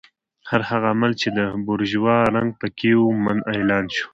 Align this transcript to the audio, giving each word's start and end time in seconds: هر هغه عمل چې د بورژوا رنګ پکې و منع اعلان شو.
هر 0.49 0.61
هغه 0.69 0.85
عمل 0.93 1.11
چې 1.21 1.27
د 1.37 1.39
بورژوا 1.65 2.17
رنګ 2.35 2.49
پکې 2.59 2.91
و 2.97 3.03
منع 3.23 3.43
اعلان 3.53 3.85
شو. 3.95 4.07